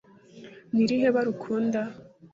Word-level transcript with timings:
ni 0.73 0.79
irihe 0.83 1.07
bara 1.15 1.29
ukunda? 1.33 1.79